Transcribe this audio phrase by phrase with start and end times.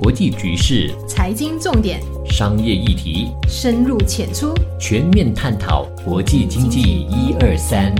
[0.00, 7.94] 国际局势、财经重点、商业议题，深入浅出，全面探讨国际经济一二三。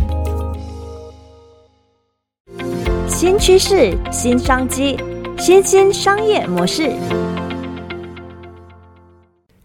[3.06, 4.96] 新趋势、新商机、
[5.38, 6.90] 新兴商业模式。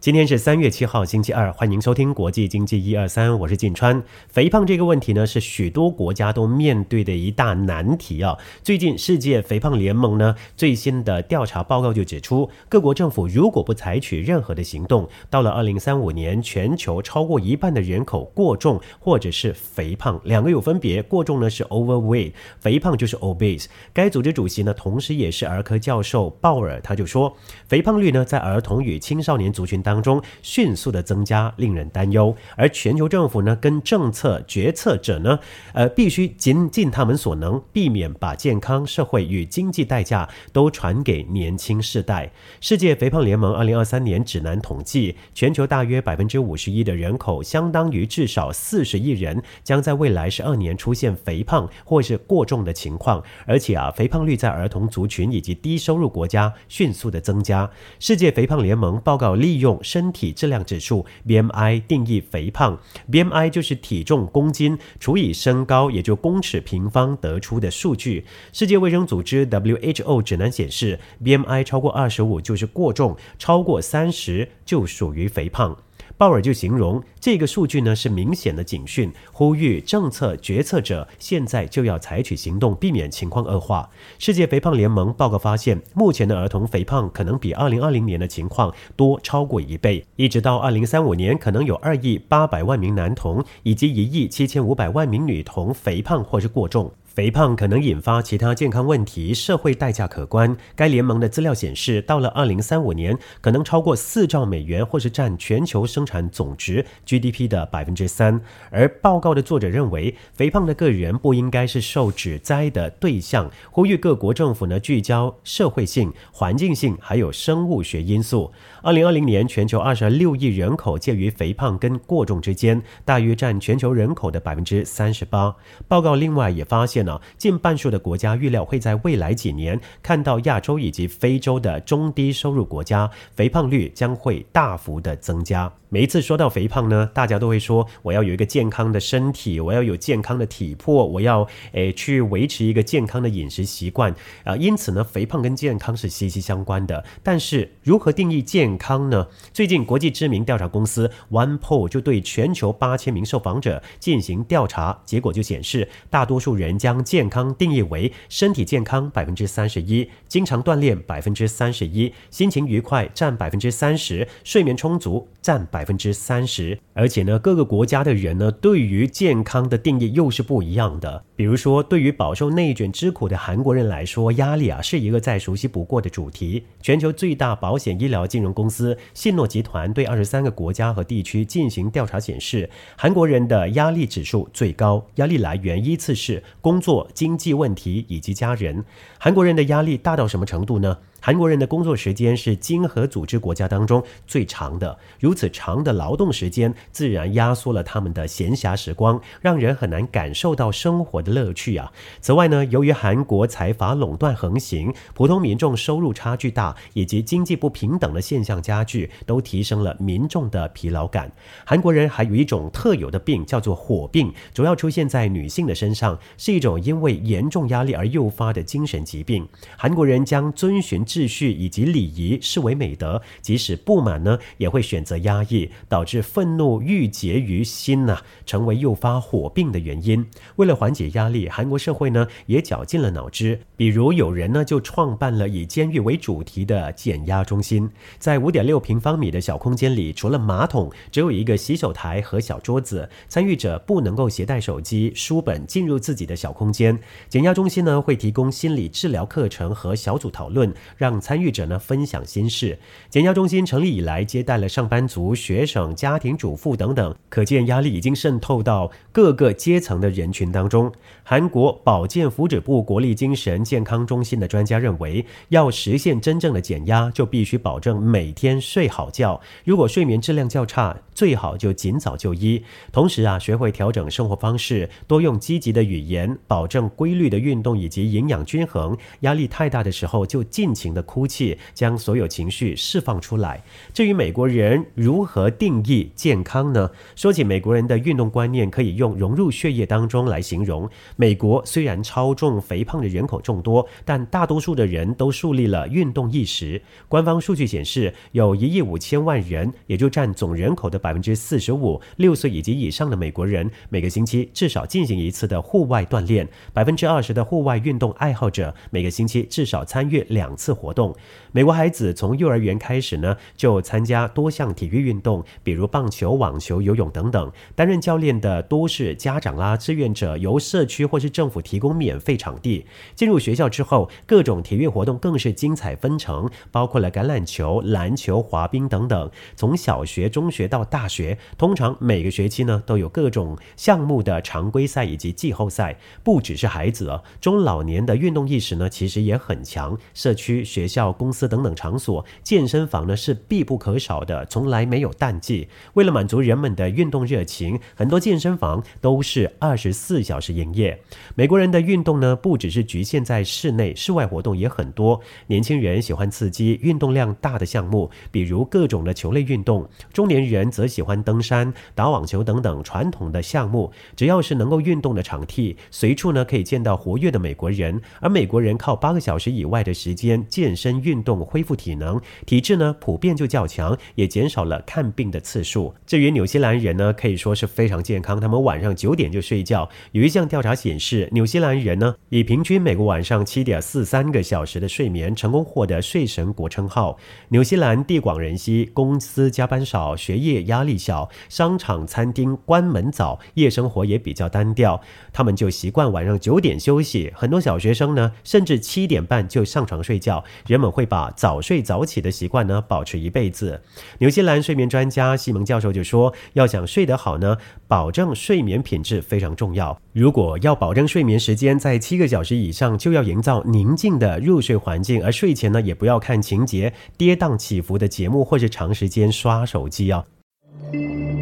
[0.05, 4.03] 今天是三月七号，星期二，欢迎收听国际经济一二三，我是晋川。
[4.29, 8.37] 肥胖这个问题呢，是许多国家都面对的一大难题啊。
[8.61, 23.65] 最近，世界肥胖联盟呢最新的调查报告就指出，各国政府如果不采取任何的行动，到了二零三五年，全球超过一半的人口过重或者是肥胖，两个有分别，过重呢是 overweight，肥胖就是 obese。
[23.91, 27.35] 该组织主席呢，同时也是儿科教授鲍尔，他就说，
[27.67, 29.94] 肥胖率呢在儿童与青少年族群当。
[29.95, 32.35] 当中迅速的增加，令人担忧。
[32.57, 35.39] 而全球政府呢，跟政策决策者呢，
[35.71, 42.29] 呃，必须尽尽他们所能，避免把健康、社会与经济代价都传给年轻世代。
[42.59, 53.23] 世界肥胖联盟二零二三年指南统计，全球大约百分之五十一的人口，相当于至少四十亿人，将在未来十二年出现肥胖或是过重的情况。
[53.45, 57.71] 而且啊，肥胖率在儿童族群以及低收入国家迅速的增加。
[57.97, 59.79] 世界肥胖联盟报告利用。
[59.85, 62.77] 身体质量指数 BMI 定义肥胖
[63.09, 68.25] ，BMI 就是体重公斤除以身高，也就公尺平方得出的数据。
[68.51, 75.77] 世界卫生组织 WHO 指南显示，BMI 超过二十五就是过重，超过三十就属于肥胖。
[76.17, 83.89] 鲍尔就形容这个数据呢是明显的警讯，呼吁政策决策者现在就要采取行动，避免情况恶化。
[84.17, 96.89] 世界肥胖联盟报告发现，目前的儿童肥胖可能比二零二零年的情况多超过一倍，一直到二零三五年，可能有二亿八百万名男童以及一亿七千五百万名女童肥胖或是过重。
[97.15, 100.53] 肥胖可能引发其他健康问题，社会代价可观。
[100.75, 108.41] 该联盟的资料显示，到了二零三五年，可能超过四兆美元，或是占全球生产总值 GDP 的百分之三。
[108.69, 118.51] 而报告的作者认为，肥胖的个人不应该是受指灾的对象，呼吁各国政府呢聚焦社会性、环境性还有生物学因素。
[118.81, 125.55] 二零二零年，全球二十六亿人口介于肥胖跟过重之间，大约占全球人口的百分之三十八。
[125.87, 127.04] 报告另外也发现。
[127.37, 135.71] 近半数的国家预料会在未来几年看到亚洲以及非洲的中低收入国家肥胖率将会大幅的增加。
[135.89, 144.57] 每一次说到肥胖呢，大家都会说我要有一个健康的身体，我要有健康的体魄，我要诶去维持一个健康的饮食习惯啊。
[144.57, 147.05] 因此呢，肥胖跟健康是息息相关的。
[147.23, 149.27] 但是如何定义健康呢？
[149.53, 165.65] 最近国际知名调查公司 OnePoll 就对全球八千名受访者进行调查，结果就显示，大多数人将将健康定义为身体健康百分之三十一，经常锻炼百分之三十一，心情愉快占百分之三十，睡眠充足占。
[165.71, 171.23] 百分之三十，而且呢，各个国家的人呢，对于健康的定义又是不一样的。
[171.35, 176.63] 比如说，对于饱受内卷之苦的韩国人来说，压力啊是一个再熟悉不过的主题。
[176.81, 188.85] 全球最大保险医疗金融公司信诺集团对二十三个国家和地区进行调查显示，韩国人的压力指数最高，压力来源依次是工、做经济问题以及家人。
[189.17, 190.99] 韩国人的压力大到什么程度呢？
[191.25, 201.91] 韩国人的工作时间是经合组织国家当中最长的，如此长的劳动时间，自然压缩了他们的闲暇时光，让人很难感受到生活的乐趣啊。
[202.21, 211.31] 此外呢，由于韩国财阀垄断横行，普通民众收入差距大，以及经济不平等的现象加剧，都提升了民众的疲劳感。
[211.65, 219.43] 韩国人还有一种特有的病，叫做火病，主要出现在女性的身上，是一种因为严重压力而诱发的精神疾病。
[219.75, 221.03] 韩国人将遵循。
[221.15, 230.25] 秩序以及礼仪视为美德，即使不满呢，也会选择压抑，导致愤怒郁结于心呐，成为诱发火并的原因。
[230.57, 237.89] 为了缓解压力，韩国社会呢也绞尽了脑汁，比如有人呢就创办了以监狱为主题的减压中心，
[238.19, 246.99] 在五点六平方米的小空间里，除了马桶，只有一个洗手台和小桌子，参与者不能够携带手机、书本进入自己的小空间。
[247.29, 250.65] 减压中心呢会提供心理治疗课程和小组讨论。
[250.97, 252.79] 让让参与者呢分享心事。
[253.11, 260.91] 减压中心成立以来，接待了上班族、学生、家庭主妇等等，可见压力已经渗透到各个阶层的人群当中。
[261.21, 269.39] 韩国保健福祉部国立精神健康中心的专家认为，要实现真正的减压，就必须保证每天睡好觉。
[269.63, 272.63] 如果睡眠质量较差，最好就尽早就医。
[272.91, 278.97] 同时啊，学会调整生活方式，多用积极的语言，保证规律的运动以及营养均衡。
[279.19, 280.94] 压力太大的时候，就尽情。
[280.95, 283.61] 的哭泣，将所有情绪释放出来。
[283.93, 286.89] 至于美国人如何定义健康呢？
[287.15, 290.89] 说起美国人的运动观念，可以用融入血液当中来形容。
[291.17, 296.81] 美国虽然超重肥胖的人口众多，但大多数的人都树立了运动意识。
[297.09, 306.47] 官方数据显示，有一亿五千万人，也就占总人口的百分之四十五，六岁以及以上的美国人每个星期至少进行一次的户外锻炼。
[306.73, 311.15] 百分之二十的户外运动爱好者每个星期至少参与两次活动。
[311.51, 317.51] 美国孩子从幼儿园开始呢，就参加多项体育运动，比如棒球、网球、游泳等等。
[317.75, 322.85] 担任教练的多是家长啦、志愿者，由社区或是政府提供免费场地。
[323.15, 329.31] 进入学校之后，各种体育活动更是精彩纷呈，包括了橄榄球、篮球、滑冰等等。
[329.55, 335.97] 从小学、中学到大学，通常每个学期呢都有各种项目的常规赛以及季后赛。
[336.23, 339.97] 不只是孩子啊，中老年的运动意识呢其实也很强。
[340.13, 341.45] 社区、学校、公司。
[341.47, 345.67] 等等场所，健身房呢是必不可少的，从来没有淡季。
[345.93, 350.99] 为了满足人们的运动热情，很多健身房都是二十四小时营业。
[351.35, 355.21] 美国人的运动呢，不只是局限在室内，室外活动也很多。
[355.45, 363.91] 年轻人喜欢刺激、运动量大的项目，比如各种的球类运动；中年人则喜欢登山、打网球等等传统的项目。
[364.15, 368.01] 只要是能够运动的场地，随处呢可以见到活跃的美国人。
[368.19, 371.35] 而美国人靠八个小时以外的时间健身运动。
[371.45, 375.93] 恢复体能，体质呢普遍就较强，也减少了看病的次数。
[376.05, 379.89] 至于纽西兰人呢，可以说是非常健康，他们晚上九点就睡觉。
[380.13, 387.17] 有一项调查显示，纽西兰人呢以平均每个晚上七点四三个小时的睡眠，成功获得睡神国称号。
[387.49, 395.01] 纽西兰地广人稀，公司加班少，学业压力小，商场、餐厅关门早，夜生活也比较单调。
[395.33, 400.44] 他们就习惯晚上九点休息，很多小学生呢甚至七点半就上床睡觉。
[400.67, 403.81] 人们会把早睡早起的习惯呢，保持一辈子。
[404.19, 407.57] 纽西兰睡眠专家西蒙教授就说，要想睡得好呢，
[407.87, 409.99] 保证睡眠品质非常重要。
[410.13, 420.23] 如果要保证睡眠时间在七个小时以上，就要营造宁静的入睡环境，而睡前呢，也不要看情节跌宕起伏的节目，或是长时间刷手机啊。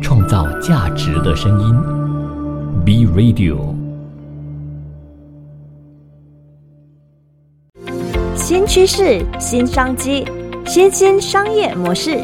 [0.02, 1.76] 创造价值的声音
[2.86, 3.83] ，B Radio。
[8.54, 10.24] 新趋势、新商机、
[10.68, 12.20] 新兴商业模式。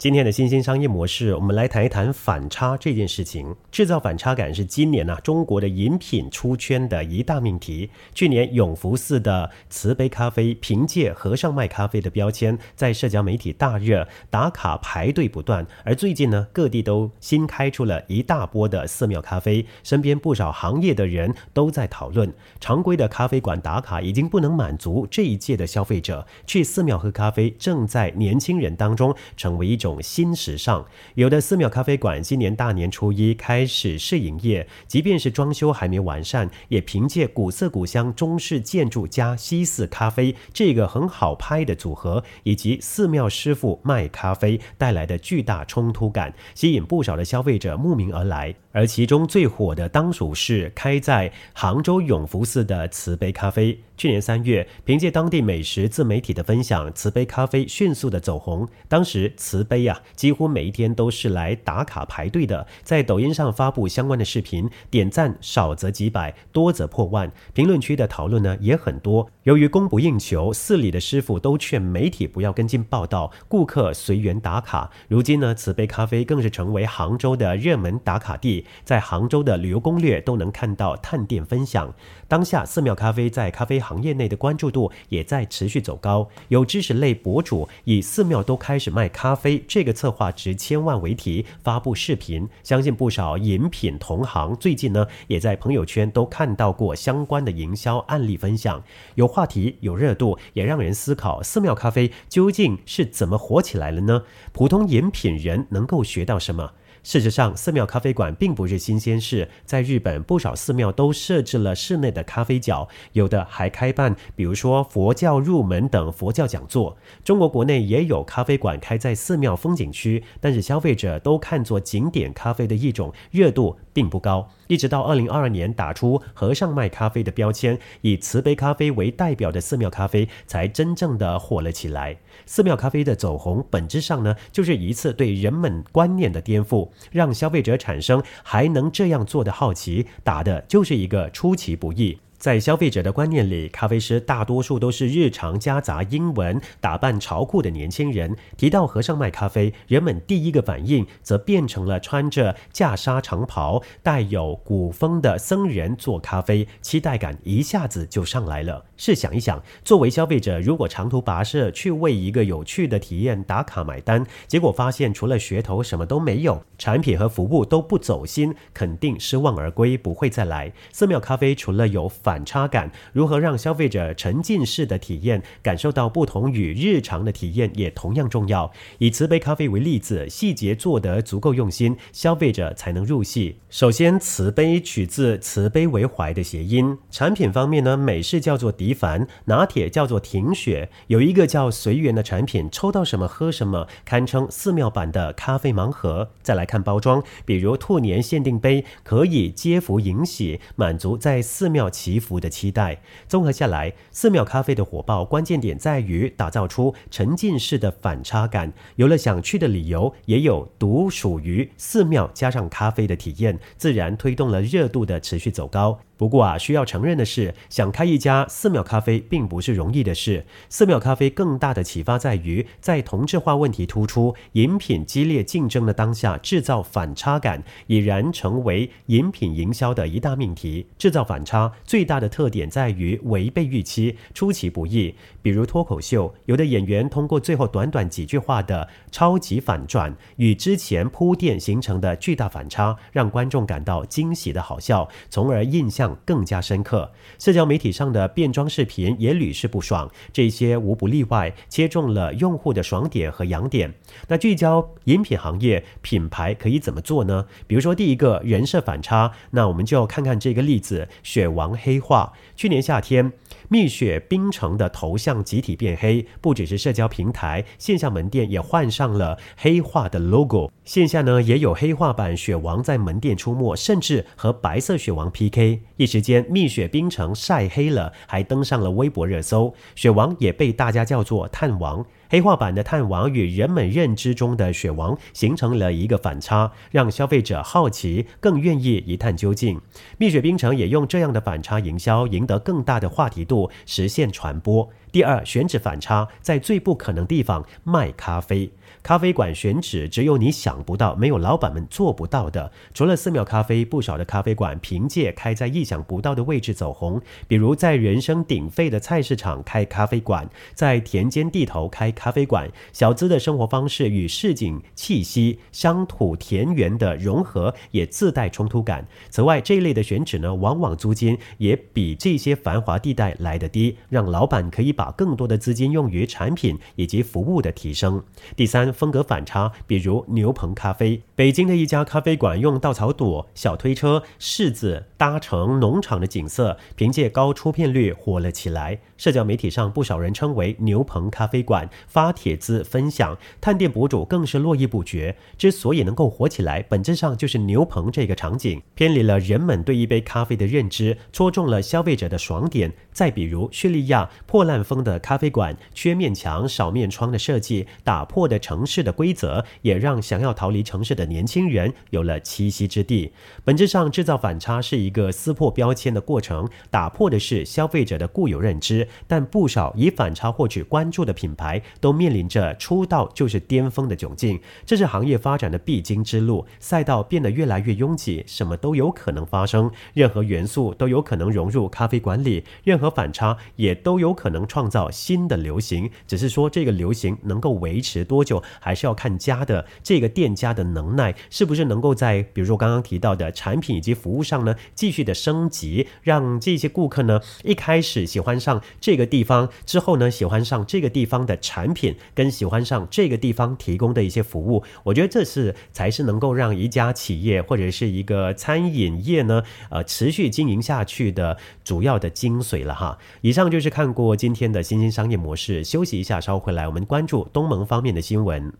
[0.00, 3.54] 今天的新兴商业模式，我们来谈一谈反差这件事情。
[3.70, 7.90] 制造反差感是今年呢中国的饮品出圈的一大命题。
[8.14, 15.66] 去年永福寺的慈杯咖啡凭借和尚卖咖啡的标签，在社交媒体大热，打卡排队不断。
[15.84, 29.89] 而最近呢，各地都新开出了一大波的寺庙咖啡，身边不少行业的人都在讨论，常规的咖啡馆打卡已经不能满足这一届的消费者，去寺庙喝咖啡正在年轻人当中成为一种。
[29.90, 30.84] 种新时尚，
[31.14, 48.54] 有的寺庙咖啡馆今年大年初一开始试营业，即便是装修还没完善，也凭借古色古香中式建筑加西式咖啡这个很好拍的组合，以及寺庙师傅卖咖啡带来的巨大冲突感，吸引不少的消费者慕名而来。
[48.72, 53.78] 而其中最火的当属是开在杭州永福寺的慈悲咖啡。
[53.96, 58.66] 去年三月，凭借当地美食自媒体的分享，慈悲咖啡迅速的走红。
[58.88, 67.30] 当时慈悲呀，几乎每一天都是来打卡排队的，在抖音上发布相关的视频，点赞少则几百，多则破万。
[67.52, 69.30] 评论区的讨论呢也很多。
[69.42, 74.90] 由于供不应求，寺里的师傅都劝媒体不要跟进报道，顾客随缘打卡。
[75.08, 81.94] 如今呢，慈悲咖啡更是成为杭州的热门打卡地，在杭州的旅游攻略都能看到探店分享。
[82.26, 84.00] 当下寺庙咖啡在咖啡行。
[84.00, 98.82] 业内的关注度也在持续走高，有知识类博主以“寺庙都开始卖咖啡”这个策划值千万为题发布视频，相信不少饮品同行最近呢也在朋友圈都看到过相关的营销案例分享，
[99.16, 104.22] 有话题有热度，也让人思考寺庙咖啡究竟是怎么火起来了呢？
[104.52, 106.72] 普通饮品人能够学到什么？
[107.02, 109.48] 事实上，寺庙咖啡馆并不是新鲜事。
[109.64, 116.96] 在日本，不少寺庙都设置了室内的咖啡角，有的还开办，比如说佛教入门等佛教讲座。
[117.24, 124.48] 中国国内也有咖啡馆开在寺庙风景区，但是消费者都看作景点咖啡的一种，热度并不高。
[124.70, 132.16] 一直到二零二二年，打出和尚卖咖啡的标签，以慈悲咖啡为代表的寺庙咖啡才真正的火了起来。
[132.46, 136.88] 寺庙咖啡的走红，本质上呢，就是一次对人们观念的颠覆。
[137.10, 142.16] 让消费者产生还能这样做的好奇，打的就是一个出其不意。
[142.40, 148.34] 在消费者的观念里，咖啡师大多数都是日常夹杂英文、打扮潮酷的年轻人。
[148.56, 158.86] 提到和尚卖咖啡，人们第一个反应则变成了穿着袈裟长袍、带有古风的僧人做咖啡，期待感一下子就上来了。
[158.96, 170.72] 试想一想，作为消费者，如果长途跋涉去为一个有趣的体验打卡买单，结果发现除了噱头什么都没有，产品和服务都不走心，肯定失望而归，不会再来。
[170.90, 178.70] 寺庙咖啡除了有反反差感，如何让消费者沉浸式的体验，感受到不同与日常的体验，也同样重要。
[178.98, 183.56] 以瓷杯咖啡为例子，细节做得足够用心，消费者才能入戏。
[183.68, 186.96] 首先，瓷杯取自“慈悲为怀”的谐音。
[187.10, 196.30] 产品方面呢，美式叫做迪凡，拿铁叫做停雪，有一个叫随缘的产品，抽到什么喝什么，堪称寺庙版的咖啡盲盒。
[196.44, 201.80] 再来看包装，比如兔年限定杯，可以接福迎喜，满足在寺庙。
[201.90, 203.00] 祈服的期待。
[203.26, 208.72] 综合下来，寺庙咖啡的火爆关键点在于打造出沉浸式的反差感。
[208.96, 215.98] 有了想去的理由，也有独属于寺庙加上咖啡的体验，自然推动了热度的持续走高。
[216.20, 220.44] 不过啊，需要承认的是，想开一家寺庙咖啡并不是容易的事。
[220.68, 230.86] 寺庙咖啡更大的启发在于，在同质化问题突出、饮品激烈竞争的当下，制造反差感已然成为饮品营销的一大命题。
[230.98, 235.14] 制造反差最大的特点在于违背预期，出其不意。
[235.40, 246.09] 比如脱口秀，有的演员通过最后短短几句话的超级反转，与之前铺垫形成的巨大反差，让观众感到惊喜的好笑，从而印象。
[246.24, 253.94] 更加深刻，社交媒体上的变装视频也屡试不爽，这些无不例外切中了用户的爽点和痒点。
[254.28, 257.46] 那聚焦饮品行业，品牌可以怎么做呢？
[257.66, 262.32] 比如说第一个人设反差，那我们就要看看这个例子：雪王黑化。
[262.54, 263.32] 去年夏天。
[263.68, 270.70] 蜜雪冰城的头像集体变黑，不只是社交平台，线下门店也换上了黑化的 logo。
[270.84, 275.82] 线下呢也有黑化版雪王在门店出没，甚至和白色雪王 PK。
[275.96, 279.74] 一时间，蜜雪冰城晒黑了，还登上了微博热搜。
[279.94, 282.04] 雪王也被大家叫做炭王。
[282.30, 289.80] 黑化版的炭王与人们认知中的雪王形成了一个反差，让消费者好奇，更愿意一探究竟。
[290.16, 294.88] 蜜雪冰城也用这样的反差营销，赢得更大的话题度，实现传播。
[295.12, 298.70] 第二，选址反差，在最不可能地方卖咖啡。
[299.02, 302.70] 咖啡馆选址只有你想不到，没有老板们做不到的。
[302.92, 312.70] 除了寺庙咖啡，不少的咖啡馆凭借开在意想不到的位置走红，比如在人声鼎沸的菜市场开咖啡馆，在田间地头开咖啡馆。
[312.92, 319.06] 小资的生活方式与市井气息、乡土田园的融合也自带冲突感。
[319.30, 328.22] 此外，这一类的选址呢，往往租金也比这些繁华地带来得低，让老板可以把更多的资金用于产品以及服务的提升。
[328.54, 328.90] 第三。
[328.92, 331.22] 风格反差，比如牛棚咖啡。
[331.34, 338.98] 北京的一家咖啡馆用稻草垛、小推车、柿子搭成农场的景色，凭借高出片率火了起来。
[339.20, 345.36] 社交媒体上不少人称为牛棚咖啡馆，发帖子分享，探店博主更是络绎不绝。
[345.58, 352.90] 之所以能够火起来，本质上就是牛棚这个场景偏离了人们对一杯咖啡的认知，戳中了消费者的爽点。
[353.12, 363.34] 再比如叙利亚破烂风的咖啡馆，缺面墙、少面窗的设计，打破的城市的规则，也让想要逃离城市的年轻人有了栖息之地。
[363.64, 369.06] 本质上，制造反差是一个撕破标签的过程，打破的是消费者的固有认知。
[369.26, 374.60] 但不少以反差获取关注的品牌，都面临着出道就是巅峰的窘境。
[374.84, 376.66] 这是行业发展的必经之路。
[376.78, 386.10] 赛道变得越来越拥挤，什么都有可能发生，任何元素都有可能融入咖啡馆里，任何反差也都有可能创造新的流行。
[386.26, 398.80] 只是说这个流行能够维持多久，还是要看家的这个店家的能耐，是不是能够在比如说刚刚提到的产品以及服务上呢，继续的升级，让这些顾客呢一开始喜欢上。
[399.00, 413.18] 这个地方之后呢，喜欢上这个地方的产品，跟喜欢上这个地方提供的一些服务，我觉得这是才是能够让一家企业或者是一个餐饮业呢，呃，持续经营下去的主要的精髓了哈。
[413.40, 418.72] 以上就是看过今天的新兴商业模式，休息一下，稍后回来我们关注东盟方面的新闻，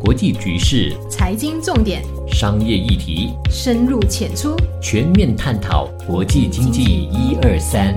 [0.00, 7.96] 国际局势、财经重点、商业议题，深入浅出，全面探讨国际经济一二三。